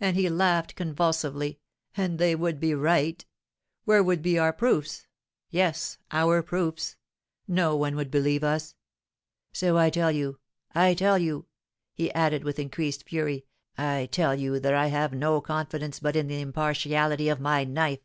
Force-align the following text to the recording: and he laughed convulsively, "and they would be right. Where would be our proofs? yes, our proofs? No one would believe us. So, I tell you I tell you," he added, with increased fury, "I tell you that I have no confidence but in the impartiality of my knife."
and 0.00 0.16
he 0.16 0.30
laughed 0.30 0.74
convulsively, 0.74 1.58
"and 1.94 2.18
they 2.18 2.34
would 2.34 2.58
be 2.58 2.72
right. 2.74 3.26
Where 3.84 4.02
would 4.02 4.22
be 4.22 4.38
our 4.38 4.54
proofs? 4.54 5.06
yes, 5.50 5.98
our 6.10 6.42
proofs? 6.42 6.96
No 7.46 7.76
one 7.76 7.94
would 7.94 8.10
believe 8.10 8.42
us. 8.42 8.74
So, 9.52 9.76
I 9.76 9.90
tell 9.90 10.10
you 10.12 10.38
I 10.74 10.94
tell 10.94 11.18
you," 11.18 11.44
he 11.92 12.10
added, 12.14 12.42
with 12.42 12.58
increased 12.58 13.06
fury, 13.06 13.44
"I 13.76 14.08
tell 14.10 14.34
you 14.34 14.58
that 14.60 14.72
I 14.72 14.86
have 14.86 15.12
no 15.12 15.42
confidence 15.42 16.00
but 16.00 16.16
in 16.16 16.28
the 16.28 16.40
impartiality 16.40 17.28
of 17.28 17.38
my 17.38 17.64
knife." 17.64 18.00